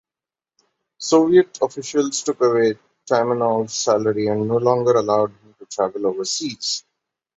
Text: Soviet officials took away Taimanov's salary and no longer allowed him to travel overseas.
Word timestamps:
Soviet 0.97 1.59
officials 1.61 2.23
took 2.23 2.41
away 2.41 2.73
Taimanov's 3.05 3.73
salary 3.75 4.25
and 4.29 4.47
no 4.47 4.57
longer 4.57 4.93
allowed 4.95 5.29
him 5.29 5.53
to 5.59 5.65
travel 5.67 6.07
overseas. 6.07 6.83